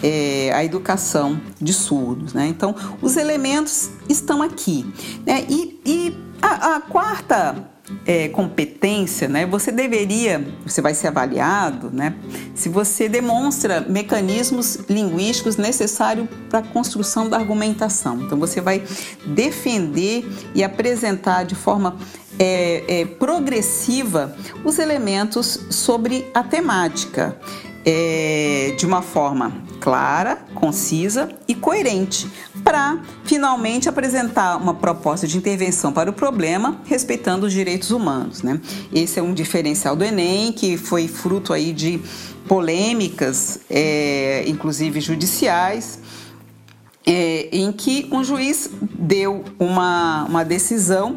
é, 0.00 0.52
à 0.54 0.64
educação 0.64 1.40
de 1.60 1.72
surdos. 1.72 2.32
Né? 2.32 2.46
Então, 2.46 2.74
os 3.02 3.16
elementos 3.16 3.90
estão 4.08 4.40
aqui. 4.40 4.86
Né? 5.26 5.44
E, 5.48 5.80
e 5.84 6.16
a, 6.40 6.76
a 6.76 6.80
quarta 6.80 7.68
é, 8.06 8.28
competência, 8.28 9.28
né, 9.28 9.46
você 9.46 9.72
deveria, 9.72 10.44
você 10.64 10.80
vai 10.80 10.94
ser 10.94 11.08
avaliado, 11.08 11.90
né, 11.90 12.14
se 12.54 12.68
você 12.68 13.08
demonstra 13.08 13.80
mecanismos 13.80 14.76
linguísticos 14.88 15.56
necessários 15.56 16.28
para 16.48 16.60
a 16.60 16.62
construção 16.62 17.28
da 17.28 17.36
argumentação. 17.36 18.20
Então, 18.22 18.38
você 18.38 18.60
vai 18.60 18.82
defender 19.26 20.28
e 20.54 20.62
apresentar 20.62 21.44
de 21.44 21.54
forma 21.54 21.96
é, 22.38 23.00
é, 23.00 23.04
progressiva 23.04 24.36
os 24.64 24.78
elementos 24.78 25.66
sobre 25.70 26.30
a 26.32 26.42
temática 26.42 27.36
é, 27.90 28.74
de 28.76 28.84
uma 28.84 29.00
forma 29.00 29.50
clara, 29.80 30.36
concisa 30.54 31.30
e 31.48 31.54
coerente, 31.54 32.30
para 32.62 32.98
finalmente 33.24 33.88
apresentar 33.88 34.58
uma 34.58 34.74
proposta 34.74 35.26
de 35.26 35.38
intervenção 35.38 35.90
para 35.90 36.10
o 36.10 36.12
problema, 36.12 36.82
respeitando 36.84 37.46
os 37.46 37.52
direitos 37.52 37.90
humanos. 37.90 38.42
Né? 38.42 38.60
Esse 38.92 39.18
é 39.18 39.22
um 39.22 39.32
diferencial 39.32 39.96
do 39.96 40.04
Enem 40.04 40.52
que 40.52 40.76
foi 40.76 41.08
fruto 41.08 41.50
aí 41.50 41.72
de 41.72 41.98
polêmicas, 42.46 43.60
é, 43.70 44.44
inclusive 44.46 45.00
judiciais. 45.00 45.98
É, 47.06 47.48
em 47.50 47.72
que 47.72 48.06
um 48.12 48.22
juiz 48.22 48.68
deu 48.82 49.42
uma, 49.58 50.24
uma 50.24 50.44
decisão 50.44 51.16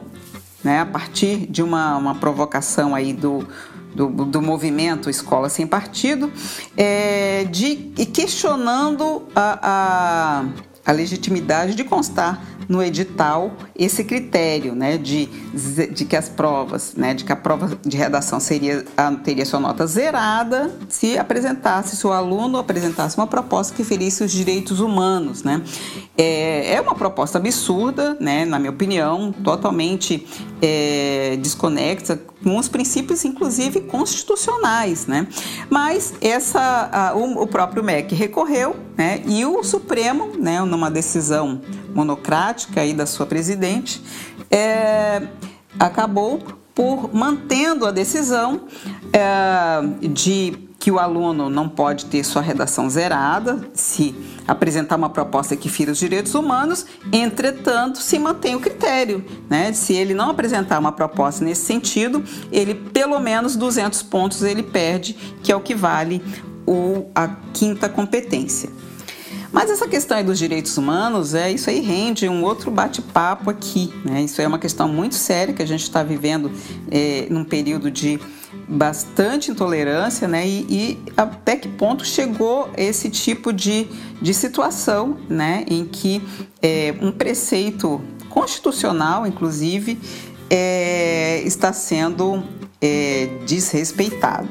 né, 0.63 0.79
a 0.79 0.85
partir 0.85 1.47
de 1.47 1.61
uma, 1.61 1.97
uma 1.97 2.15
provocação 2.15 2.95
aí 2.95 3.11
do, 3.11 3.45
do, 3.95 4.07
do 4.07 4.41
movimento 4.41 5.09
Escola 5.09 5.49
Sem 5.49 5.67
Partido, 5.67 6.31
é, 6.75 7.45
de, 7.45 7.75
questionando 8.13 9.23
a, 9.35 9.59
a, 9.61 10.45
a 10.85 10.91
legitimidade 10.91 11.75
de 11.75 11.83
constar 11.83 12.41
no 12.71 12.81
edital 12.81 13.51
esse 13.77 14.01
critério 14.03 14.73
né, 14.73 14.97
de, 14.97 15.25
de 15.25 16.05
que 16.05 16.15
as 16.15 16.29
provas, 16.29 16.93
né, 16.95 17.13
de 17.13 17.25
que 17.25 17.31
a 17.31 17.35
prova 17.35 17.77
de 17.85 17.97
redação 17.97 18.39
seria, 18.39 18.85
teria 19.25 19.45
sua 19.45 19.59
nota 19.59 19.85
zerada 19.85 20.73
se 20.87 21.17
apresentasse, 21.17 21.97
se 21.97 22.07
o 22.07 22.13
aluno 22.13 22.57
apresentasse 22.57 23.17
uma 23.17 23.27
proposta 23.27 23.75
que 23.75 23.83
ferisse 23.83 24.23
os 24.23 24.31
direitos 24.31 24.79
humanos. 24.79 25.43
Né? 25.43 25.61
É, 26.17 26.75
é 26.75 26.81
uma 26.81 26.95
proposta 26.95 27.37
absurda, 27.37 28.15
né, 28.21 28.45
na 28.45 28.57
minha 28.57 28.71
opinião, 28.71 29.33
totalmente 29.33 30.25
é, 30.61 31.37
desconexa 31.41 32.19
os 32.45 32.67
princípios, 32.67 33.23
inclusive 33.23 33.81
constitucionais, 33.81 35.05
né? 35.05 35.27
Mas 35.69 36.13
essa, 36.21 36.89
a, 36.91 37.15
o, 37.15 37.43
o, 37.43 37.47
próprio 37.47 37.83
MEC 37.83 38.15
recorreu, 38.15 38.75
né? 38.97 39.21
E 39.25 39.45
o 39.45 39.63
Supremo, 39.63 40.31
né, 40.37 40.61
numa 40.61 40.89
decisão 40.89 41.61
monocrática 41.93 42.81
aí 42.81 42.93
da 42.93 43.05
sua 43.05 43.25
presidente, 43.25 44.01
é, 44.49 45.27
acabou 45.79 46.39
por 46.73 47.13
mantendo 47.13 47.85
a 47.85 47.91
decisão 47.91 48.61
é, 49.13 50.07
de 50.07 50.69
que 50.79 50.89
o 50.89 50.97
aluno 50.97 51.47
não 51.47 51.69
pode 51.69 52.05
ter 52.05 52.23
sua 52.23 52.41
redação 52.41 52.89
zerada 52.89 53.69
se 53.71 54.15
apresentar 54.51 54.97
uma 54.97 55.09
proposta 55.09 55.55
que 55.55 55.69
fira 55.69 55.91
os 55.91 55.97
direitos 55.97 56.35
humanos, 56.35 56.85
entretanto, 57.11 57.99
se 57.99 58.19
mantém 58.19 58.53
o 58.55 58.59
critério, 58.59 59.23
né? 59.49 59.71
Se 59.71 59.93
ele 59.93 60.13
não 60.13 60.29
apresentar 60.29 60.77
uma 60.77 60.91
proposta 60.91 61.43
nesse 61.43 61.65
sentido, 61.65 62.23
ele 62.51 62.75
pelo 62.75 63.19
menos 63.19 63.55
200 63.55 64.03
pontos 64.03 64.43
ele 64.43 64.61
perde, 64.61 65.13
que 65.41 65.51
é 65.51 65.55
o 65.55 65.61
que 65.61 65.73
vale 65.73 66.21
o, 66.67 67.05
a 67.15 67.29
quinta 67.53 67.87
competência. 67.87 68.69
Mas 69.51 69.69
essa 69.69 69.87
questão 69.87 70.23
dos 70.23 70.39
direitos 70.39 70.77
humanos, 70.77 71.33
é 71.33 71.51
isso 71.51 71.69
aí 71.69 71.81
rende 71.81 72.27
um 72.29 72.43
outro 72.43 72.71
bate-papo 72.71 73.49
aqui. 73.49 73.93
Né? 74.05 74.21
Isso 74.21 74.41
é 74.41 74.47
uma 74.47 74.59
questão 74.59 74.87
muito 74.87 75.15
séria 75.15 75.53
que 75.53 75.61
a 75.61 75.65
gente 75.65 75.83
está 75.83 76.01
vivendo 76.03 76.51
é, 76.89 77.27
num 77.29 77.43
período 77.43 77.91
de 77.91 78.19
bastante 78.67 79.51
intolerância, 79.51 80.27
né? 80.27 80.47
E, 80.47 80.65
e, 80.69 80.99
até 81.15 81.55
que 81.55 81.67
ponto 81.67 82.05
chegou 82.05 82.69
esse 82.77 83.09
tipo 83.09 83.51
de, 83.51 83.87
de 84.21 84.33
situação, 84.33 85.17
né? 85.29 85.65
Em 85.67 85.85
que 85.85 86.21
é, 86.61 86.93
um 87.01 87.11
preceito 87.11 88.01
constitucional, 88.29 89.27
inclusive, 89.27 89.99
é, 90.49 91.41
está 91.45 91.73
sendo 91.73 92.43
é, 92.81 93.29
desrespeitado. 93.45 94.49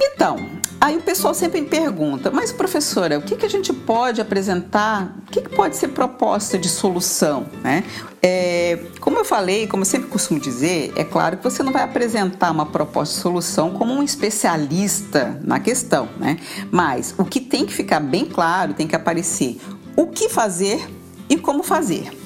Então, 0.00 0.38
Aí 0.86 0.96
o 0.96 1.02
pessoal 1.02 1.34
sempre 1.34 1.62
me 1.62 1.66
pergunta, 1.66 2.30
mas 2.30 2.52
professora, 2.52 3.18
o 3.18 3.22
que, 3.22 3.34
que 3.34 3.44
a 3.44 3.50
gente 3.50 3.72
pode 3.72 4.20
apresentar? 4.20 5.16
O 5.26 5.32
que, 5.32 5.40
que 5.40 5.48
pode 5.48 5.76
ser 5.76 5.88
proposta 5.88 6.56
de 6.56 6.68
solução? 6.68 7.44
Né? 7.60 7.82
É, 8.22 8.78
como 9.00 9.18
eu 9.18 9.24
falei, 9.24 9.66
como 9.66 9.80
eu 9.80 9.84
sempre 9.84 10.06
costumo 10.06 10.38
dizer, 10.38 10.92
é 10.94 11.02
claro 11.02 11.38
que 11.38 11.42
você 11.42 11.60
não 11.64 11.72
vai 11.72 11.82
apresentar 11.82 12.52
uma 12.52 12.66
proposta 12.66 13.16
de 13.16 13.20
solução 13.20 13.72
como 13.72 13.92
um 13.92 14.00
especialista 14.00 15.40
na 15.42 15.58
questão, 15.58 16.08
né? 16.20 16.38
Mas 16.70 17.16
o 17.18 17.24
que 17.24 17.40
tem 17.40 17.66
que 17.66 17.74
ficar 17.74 17.98
bem 17.98 18.24
claro, 18.24 18.72
tem 18.72 18.86
que 18.86 18.94
aparecer 18.94 19.60
o 19.96 20.06
que 20.06 20.28
fazer 20.28 20.88
e 21.28 21.36
como 21.36 21.64
fazer. 21.64 22.16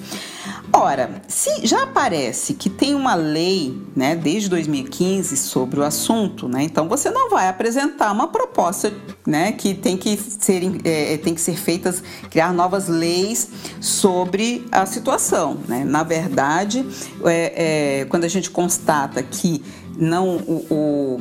Ora, 0.73 1.23
se 1.27 1.67
já 1.67 1.83
aparece 1.83 2.55
que 2.55 2.71
tem 2.71 2.95
uma 2.95 3.15
lei, 3.15 3.77
né, 3.95 4.15
desde 4.15 4.49
2015 4.49 5.37
sobre 5.37 5.81
o 5.81 5.83
assunto, 5.83 6.49
né, 6.49 6.62
então 6.62 6.89
você 6.89 7.11
não 7.11 7.29
vai 7.29 7.49
apresentar 7.49 8.12
uma 8.12 8.29
proposta, 8.29 8.93
né, 9.27 9.50
que 9.53 9.75
tem 9.75 9.97
que 9.97 10.17
ser, 10.17 10.62
é, 10.85 11.15
é, 11.15 11.19
tem 11.19 11.35
que 11.35 11.41
ser 11.41 11.57
feitas, 11.57 12.03
criar 12.31 12.53
novas 12.53 12.89
leis 12.89 13.49
sobre 13.81 14.65
a 14.71 14.87
situação, 14.87 15.59
né. 15.67 15.85
Na 15.85 16.05
verdade, 16.05 16.87
é, 17.25 18.00
é, 18.00 18.05
quando 18.05 18.25
a 18.25 18.29
gente 18.29 18.49
constata 18.49 19.23
que 19.23 19.62
não 19.97 20.37
o, 20.37 20.67
o 20.71 21.21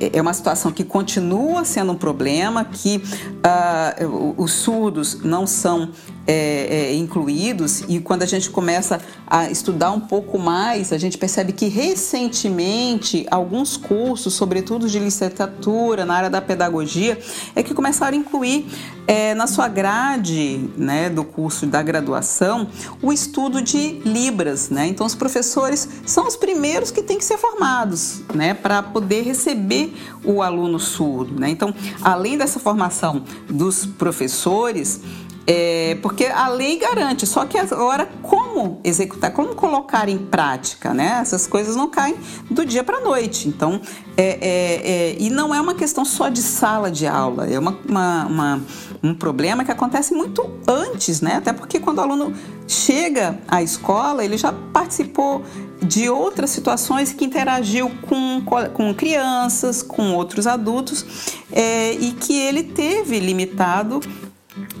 é, 0.00 0.20
uma 0.20 0.32
situação 0.32 0.70
que 0.70 0.84
continua 0.84 1.64
sendo 1.64 1.90
um 1.90 1.96
problema, 1.96 2.64
que 2.64 2.98
uh, 2.98 4.34
os 4.36 4.52
surdos 4.52 5.22
não 5.24 5.44
são 5.44 5.90
é, 6.26 6.90
é, 6.90 6.94
incluídos 6.94 7.82
e 7.88 7.98
quando 8.00 8.22
a 8.22 8.26
gente 8.26 8.50
começa 8.50 9.00
a 9.26 9.50
estudar 9.50 9.90
um 9.90 10.00
pouco 10.00 10.38
mais, 10.38 10.92
a 10.92 10.98
gente 10.98 11.18
percebe 11.18 11.52
que 11.52 11.68
recentemente 11.68 13.26
alguns 13.30 13.76
cursos, 13.76 14.34
sobretudo 14.34 14.88
de 14.88 14.98
licenciatura 14.98 16.04
na 16.04 16.14
área 16.14 16.30
da 16.30 16.40
pedagogia, 16.40 17.18
é 17.54 17.62
que 17.62 17.74
começaram 17.74 18.16
a 18.16 18.20
incluir 18.20 18.66
é, 19.06 19.34
na 19.34 19.46
sua 19.46 19.68
grade 19.68 20.70
né, 20.76 21.10
do 21.10 21.24
curso 21.24 21.66
da 21.66 21.82
graduação 21.82 22.68
o 23.00 23.12
estudo 23.12 23.60
de 23.60 24.00
Libras. 24.04 24.70
Né? 24.70 24.86
Então, 24.86 25.06
os 25.06 25.14
professores 25.14 25.88
são 26.06 26.26
os 26.26 26.36
primeiros 26.36 26.90
que 26.90 27.02
têm 27.02 27.18
que 27.18 27.24
ser 27.24 27.38
formados 27.38 28.22
né, 28.34 28.54
para 28.54 28.82
poder 28.82 29.22
receber 29.22 29.92
o 30.24 30.42
aluno 30.42 30.78
surdo. 30.78 31.38
Né? 31.38 31.50
Então, 31.50 31.74
além 32.00 32.38
dessa 32.38 32.60
formação 32.60 33.24
dos 33.48 33.84
professores, 33.84 35.00
é, 35.46 35.98
porque 36.00 36.26
a 36.26 36.48
lei 36.48 36.78
garante, 36.78 37.26
só 37.26 37.44
que 37.44 37.58
agora 37.58 38.08
como 38.22 38.80
executar, 38.84 39.32
como 39.32 39.54
colocar 39.54 40.08
em 40.08 40.18
prática, 40.18 40.94
né? 40.94 41.18
Essas 41.20 41.46
coisas 41.46 41.74
não 41.74 41.88
caem 41.88 42.14
do 42.50 42.64
dia 42.64 42.84
para 42.84 42.98
a 42.98 43.00
noite. 43.00 43.48
Então, 43.48 43.80
é, 44.16 44.22
é, 44.22 44.40
é, 44.40 45.16
e 45.18 45.30
não 45.30 45.54
é 45.54 45.60
uma 45.60 45.74
questão 45.74 46.04
só 46.04 46.28
de 46.28 46.40
sala 46.40 46.90
de 46.90 47.06
aula, 47.06 47.48
é 47.48 47.58
uma, 47.58 47.76
uma, 47.88 48.26
uma, 48.26 48.62
um 49.02 49.14
problema 49.14 49.64
que 49.64 49.72
acontece 49.72 50.14
muito 50.14 50.48
antes, 50.66 51.20
né? 51.20 51.36
Até 51.36 51.52
porque 51.52 51.80
quando 51.80 51.98
o 51.98 52.02
aluno 52.02 52.32
chega 52.68 53.38
à 53.48 53.62
escola, 53.62 54.24
ele 54.24 54.36
já 54.36 54.52
participou 54.72 55.42
de 55.82 56.08
outras 56.08 56.50
situações 56.50 57.12
que 57.12 57.24
interagiu 57.24 57.90
com, 58.02 58.42
com 58.72 58.94
crianças, 58.94 59.82
com 59.82 60.14
outros 60.14 60.46
adultos, 60.46 61.04
é, 61.50 61.94
e 61.94 62.12
que 62.12 62.38
ele 62.38 62.62
teve 62.62 63.18
limitado 63.18 64.00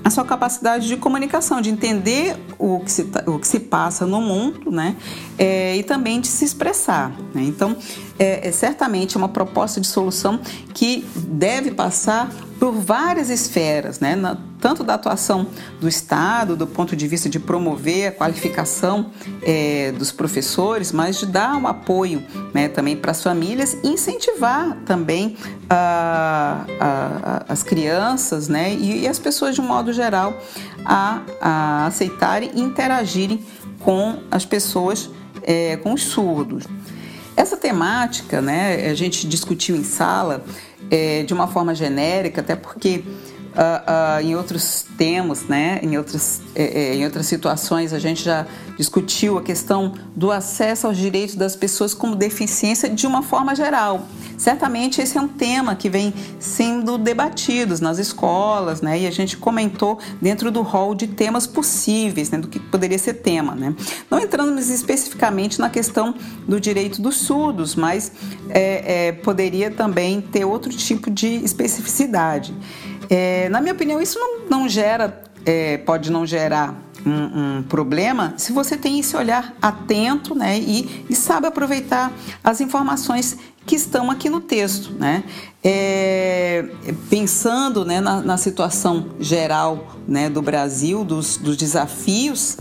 a 0.04 0.10
sua 0.10 0.24
capacidade 0.24 0.88
de 0.88 0.96
comunicação, 0.96 1.60
de 1.60 1.70
entender 1.70 2.36
o 2.58 2.80
que 2.80 2.90
se, 2.90 3.06
o 3.26 3.38
que 3.38 3.46
se 3.46 3.60
passa 3.60 4.04
no 4.04 4.20
mundo, 4.20 4.70
né? 4.70 4.96
É, 5.38 5.76
e 5.76 5.82
também 5.82 6.20
de 6.20 6.26
se 6.26 6.44
expressar. 6.44 7.12
Né? 7.34 7.42
Então, 7.42 7.76
é, 8.22 8.48
é 8.48 8.52
certamente 8.52 9.16
uma 9.16 9.28
proposta 9.28 9.80
de 9.80 9.86
solução 9.88 10.38
que 10.72 11.04
deve 11.16 11.72
passar 11.72 12.30
por 12.60 12.70
várias 12.70 13.28
esferas, 13.28 13.98
né? 13.98 14.14
Na, 14.14 14.38
tanto 14.60 14.84
da 14.84 14.94
atuação 14.94 15.48
do 15.80 15.88
Estado, 15.88 16.54
do 16.54 16.68
ponto 16.68 16.94
de 16.94 17.08
vista 17.08 17.28
de 17.28 17.40
promover 17.40 18.06
a 18.06 18.12
qualificação 18.12 19.10
é, 19.42 19.90
dos 19.98 20.12
professores, 20.12 20.92
mas 20.92 21.18
de 21.18 21.26
dar 21.26 21.56
um 21.56 21.66
apoio 21.66 22.22
né, 22.54 22.68
também 22.68 22.96
para 22.96 23.10
as 23.10 23.20
famílias 23.20 23.76
e 23.82 23.88
incentivar 23.88 24.78
também 24.86 25.36
a, 25.68 26.64
a, 26.78 26.86
a, 26.86 27.52
as 27.52 27.64
crianças 27.64 28.46
né, 28.46 28.72
e, 28.72 29.00
e, 29.00 29.08
as 29.08 29.18
pessoas 29.18 29.56
de 29.56 29.60
um 29.60 29.66
modo 29.66 29.92
geral 29.92 30.40
a, 30.84 31.86
aceitarem 31.88 32.52
e 32.54 32.60
interagirem 32.60 33.44
com 33.80 34.20
as 34.30 34.44
pessoas, 34.44 35.10
é, 35.42 35.76
com 35.78 35.92
os 35.92 36.04
surdos. 36.04 36.68
Essa 37.36 37.56
temática, 37.56 38.40
né, 38.40 38.90
a 38.90 38.94
gente 38.94 39.26
discutiu 39.26 39.74
em 39.76 39.84
sala 39.84 40.44
é, 40.90 41.22
de 41.22 41.32
uma 41.32 41.48
forma 41.48 41.74
genérica, 41.74 42.40
até 42.40 42.54
porque 42.54 43.02
uh, 43.52 44.20
uh, 44.20 44.24
em 44.24 44.34
outros 44.34 44.86
temas, 44.96 45.44
né, 45.44 45.80
em, 45.82 45.96
outras, 45.96 46.40
é, 46.54 46.64
é, 46.64 46.94
em 46.94 47.04
outras 47.04 47.26
situações, 47.26 47.92
a 47.92 47.98
gente 47.98 48.22
já 48.22 48.46
discutiu 48.76 49.38
a 49.38 49.42
questão 49.42 49.94
do 50.16 50.30
acesso 50.30 50.86
aos 50.86 50.96
direitos 50.96 51.34
das 51.34 51.54
pessoas 51.54 51.94
com 51.94 52.12
deficiência 52.12 52.88
de 52.88 53.06
uma 53.06 53.22
forma 53.22 53.54
geral. 53.54 54.06
Certamente 54.36 55.00
esse 55.00 55.16
é 55.16 55.20
um 55.20 55.28
tema 55.28 55.76
que 55.76 55.88
vem 55.88 56.12
sendo 56.40 56.98
debatido 56.98 57.78
nas 57.80 57.98
escolas, 57.98 58.80
né, 58.80 59.00
e 59.00 59.06
a 59.06 59.10
gente 59.10 59.36
comentou 59.36 59.98
dentro 60.20 60.50
do 60.50 60.62
rol 60.62 60.94
de 60.94 61.06
temas 61.06 61.46
possíveis, 61.46 62.30
né, 62.30 62.38
do 62.38 62.48
que 62.48 62.58
poderia 62.58 62.98
ser 62.98 63.14
tema. 63.14 63.54
Né. 63.54 63.74
Não 64.10 64.18
entrando 64.18 64.58
especificamente 64.58 65.60
na 65.60 65.70
questão 65.70 66.14
do 66.46 66.60
direito 66.60 67.00
dos 67.00 67.16
surdos, 67.16 67.74
mas 67.74 68.12
é, 68.48 69.12
poderia 69.12 69.70
também 69.70 70.20
ter 70.20 70.44
outro 70.44 70.70
tipo 70.70 71.10
de 71.10 71.26
especificidade. 71.44 72.54
É, 73.08 73.48
na 73.48 73.60
minha 73.60 73.74
opinião, 73.74 74.00
isso 74.00 74.18
não, 74.18 74.48
não 74.48 74.68
gera, 74.68 75.22
é, 75.44 75.78
pode 75.78 76.10
não 76.10 76.26
gerar 76.26 76.74
um, 77.04 77.58
um, 77.58 77.62
problema 77.64 78.34
se 78.36 78.52
você 78.52 78.76
tem 78.76 79.00
esse 79.00 79.16
olhar 79.16 79.54
atento 79.60 80.34
né, 80.34 80.58
e, 80.58 81.04
e 81.10 81.14
sabe 81.14 81.46
aproveitar 81.48 82.12
as 82.44 82.60
informações 82.60 83.36
que 83.66 83.76
estão 83.76 84.10
aqui 84.10 84.28
no 84.28 84.40
texto. 84.40 84.92
Né? 84.92 85.24
É, 85.62 86.64
pensando 87.08 87.84
né, 87.84 88.00
na, 88.00 88.20
na, 88.20 88.36
situação 88.36 89.10
geral 89.20 89.96
né, 90.06 90.28
do 90.28 90.42
Brasil, 90.42 91.04
dos, 91.04 91.36
dos 91.36 91.56
desafios 91.56 92.58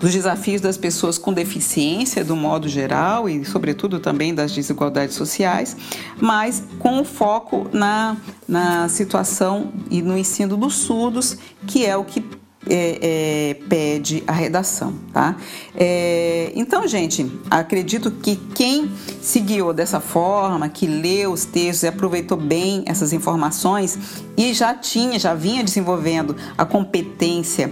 dos 0.00 0.12
desafios 0.12 0.62
das 0.62 0.78
pessoas 0.78 1.18
com 1.18 1.30
deficiência, 1.32 2.24
do 2.24 2.34
modo 2.34 2.68
geral, 2.68 3.28
e, 3.28 3.44
sobretudo, 3.44 4.00
também 4.00 4.34
das 4.34 4.50
desigualdades 4.50 5.14
sociais, 5.14 5.76
mas 6.18 6.62
com 6.78 7.04
foco 7.04 7.68
na, 7.70 8.16
na 8.48 8.88
situação 8.88 9.70
e 9.90 10.00
no 10.00 10.16
ensino 10.16 10.56
dos 10.56 10.74
surdos, 10.74 11.36
que 11.66 11.84
é 11.84 11.94
o 11.94 12.02
que 12.02 12.24
é, 12.70 12.98
é, 13.02 13.54
pede 13.68 14.22
a 14.26 14.32
redação, 14.32 14.94
tá? 15.12 15.36
É, 15.74 16.52
então, 16.54 16.86
gente, 16.86 17.30
acredito 17.50 18.10
que 18.10 18.36
quem 18.54 18.90
se 19.20 19.40
guiou 19.40 19.74
dessa 19.74 20.00
forma, 20.00 20.68
que 20.68 20.86
leu 20.86 21.32
os 21.32 21.44
textos 21.44 21.82
e 21.82 21.88
aproveitou 21.88 22.38
bem 22.38 22.84
essas 22.86 23.12
informações 23.12 23.98
e 24.36 24.54
já 24.54 24.74
tinha, 24.74 25.18
já 25.18 25.34
vinha 25.34 25.62
desenvolvendo 25.62 26.34
a 26.56 26.64
competência 26.64 27.70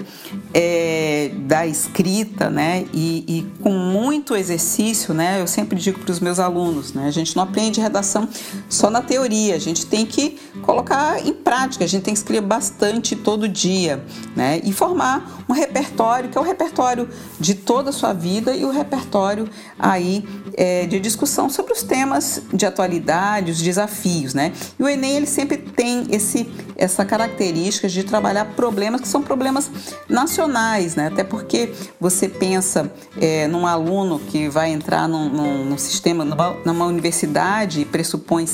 é, 0.52 1.30
da 1.46 1.66
escrita, 1.66 2.50
né? 2.50 2.84
E, 2.92 3.24
e, 3.26 3.46
com 3.62 3.70
muito 3.70 4.36
exercício, 4.36 5.14
né? 5.14 5.40
Eu 5.40 5.46
sempre 5.46 5.78
digo 5.78 5.98
para 6.00 6.12
os 6.12 6.20
meus 6.20 6.38
alunos, 6.38 6.92
né? 6.92 7.06
A 7.06 7.10
gente 7.10 7.34
não 7.34 7.44
aprende 7.44 7.80
redação 7.80 8.28
só 8.68 8.90
na 8.90 9.00
teoria, 9.00 9.54
a 9.54 9.58
gente 9.58 9.86
tem 9.86 10.04
que 10.04 10.38
colocar 10.62 11.26
em 11.26 11.32
prática, 11.32 11.84
a 11.84 11.88
gente 11.88 12.02
tem 12.02 12.12
que 12.12 12.20
escrever 12.20 12.46
bastante 12.46 13.16
todo 13.16 13.48
dia, 13.48 14.04
né? 14.36 14.60
E 14.62 14.72
formar 14.88 15.44
um 15.46 15.52
repertório, 15.52 16.30
que 16.30 16.38
é 16.38 16.40
o 16.40 16.44
repertório 16.44 17.08
de 17.38 17.54
toda 17.54 17.90
a 17.90 17.92
sua 17.92 18.14
vida 18.14 18.54
e 18.54 18.64
o 18.64 18.70
repertório 18.70 19.48
aí 19.78 20.26
é, 20.56 20.86
de 20.86 20.98
discussão 20.98 21.50
sobre 21.50 21.72
os 21.72 21.82
temas 21.82 22.42
de 22.52 22.64
atualidade, 22.64 23.50
os 23.50 23.60
desafios, 23.60 24.32
né? 24.32 24.52
E 24.78 24.82
o 24.82 24.88
Enem 24.88 25.16
ele 25.16 25.26
sempre 25.26 25.58
tem 25.58 26.06
esse, 26.10 26.50
essa 26.76 27.04
característica 27.04 27.88
de 27.88 28.02
trabalhar 28.02 28.46
problemas 28.56 29.00
que 29.00 29.08
são 29.08 29.22
problemas 29.22 29.70
nacionais, 30.08 30.96
né? 30.96 31.08
Até 31.08 31.22
porque 31.22 31.72
você 32.00 32.28
pensa 32.28 32.90
é, 33.20 33.46
num 33.46 33.66
aluno 33.66 34.18
que 34.18 34.48
vai 34.48 34.70
entrar 34.70 35.06
num, 35.06 35.28
num, 35.28 35.64
num 35.66 35.78
sistema, 35.78 36.24
numa, 36.24 36.56
numa, 36.64 36.86
universidade 36.86 37.82
e 37.82 37.84
pressupõe 37.84 38.46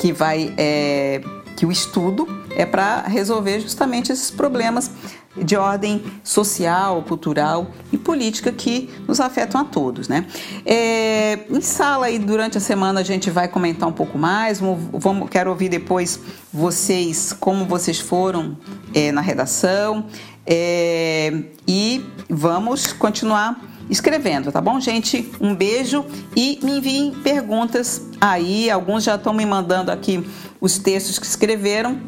que 0.00 0.12
vai 0.12 0.52
é, 0.58 1.20
que 1.56 1.66
o 1.66 1.70
estudo 1.70 2.26
é 2.50 2.64
para 2.64 3.02
resolver 3.02 3.60
justamente 3.60 4.10
esses 4.10 4.30
problemas 4.30 4.90
de 5.36 5.56
ordem 5.56 6.02
social, 6.24 7.02
cultural 7.02 7.70
e 7.92 7.96
política 7.96 8.50
que 8.50 8.90
nos 9.06 9.20
afetam 9.20 9.60
a 9.60 9.64
todos, 9.64 10.08
né? 10.08 10.26
É, 10.66 11.40
em 11.48 11.60
sala 11.60 12.06
aí 12.06 12.18
durante 12.18 12.58
a 12.58 12.60
semana 12.60 13.00
a 13.00 13.04
gente 13.04 13.30
vai 13.30 13.46
comentar 13.46 13.88
um 13.88 13.92
pouco 13.92 14.18
mais. 14.18 14.60
Vamos, 14.60 15.30
quero 15.30 15.50
ouvir 15.50 15.68
depois 15.68 16.18
vocês 16.52 17.32
como 17.32 17.64
vocês 17.64 18.00
foram 18.00 18.56
é, 18.92 19.12
na 19.12 19.20
redação 19.20 20.06
é, 20.46 21.44
e 21.66 22.04
vamos 22.28 22.92
continuar 22.92 23.60
escrevendo, 23.88 24.50
tá 24.52 24.60
bom, 24.60 24.80
gente? 24.80 25.30
Um 25.40 25.54
beijo 25.54 26.04
e 26.34 26.58
me 26.62 26.78
enviem 26.78 27.12
perguntas 27.12 28.02
aí. 28.20 28.70
Alguns 28.70 29.04
já 29.04 29.14
estão 29.14 29.32
me 29.32 29.46
mandando 29.46 29.92
aqui 29.92 30.24
os 30.60 30.78
textos 30.78 31.18
que 31.18 31.26
escreveram 31.26 32.00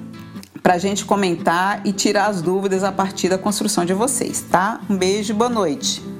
para 0.62 0.75
a 0.75 0.79
gente 0.79 1.05
comentar 1.05 1.81
e 1.85 1.92
tirar 1.92 2.27
as 2.27 2.40
dúvidas 2.40 2.85
a 2.85 2.92
partir 2.92 3.29
da 3.29 3.37
construção 3.37 3.85
de 3.85 3.92
vocês, 3.92 4.44
tá? 4.51 4.81
Um 4.88 4.96
beijo, 4.96 5.35
boa 5.35 5.51
noite. 5.51 6.12